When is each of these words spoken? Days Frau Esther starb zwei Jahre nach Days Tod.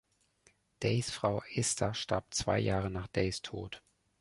Days 0.81 1.11
Frau 1.11 1.43
Esther 1.53 1.93
starb 1.93 2.33
zwei 2.33 2.57
Jahre 2.57 2.89
nach 2.89 3.05
Days 3.05 3.43
Tod. 3.43 3.83